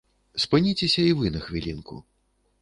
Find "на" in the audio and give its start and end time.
1.37-1.43